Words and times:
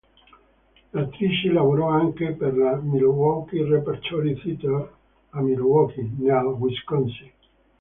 L'attrice 0.95 1.51
lavorò 1.51 1.89
anche 1.89 2.31
per 2.31 2.57
la 2.57 2.75
Milwaukee 2.77 3.63
Repertory 3.63 4.33
Theater 4.41 4.93
a 5.29 5.41
Milwaukee, 5.41 6.09
nel 6.17 6.43
Wisconsin. 6.57 7.29